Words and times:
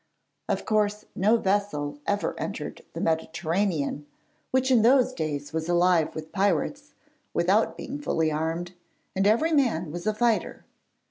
Of 0.49 0.65
course, 0.65 1.05
no 1.15 1.37
vessel 1.37 1.99
ever 2.07 2.33
entered 2.39 2.83
the 2.93 3.01
Mediterranean, 3.01 4.07
which 4.49 4.71
in 4.71 4.81
those 4.81 5.13
days 5.13 5.53
was 5.53 5.69
alive 5.69 6.15
with 6.15 6.31
pirates, 6.31 6.95
without 7.35 7.77
being 7.77 7.99
fully 8.01 8.31
armed, 8.31 8.73
and 9.15 9.27
every 9.27 9.51
man 9.51 9.91
was 9.91 10.07
a 10.07 10.13
fighter. 10.15 10.65